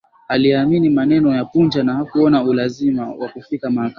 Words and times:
Aliyaamini 0.27 0.89
maneno 0.89 1.35
ya 1.35 1.45
Punja 1.45 1.83
na 1.83 1.93
hakuona 1.93 2.43
ulazima 2.43 3.11
wa 3.13 3.29
kufika 3.29 3.69
mahakamani 3.69 3.89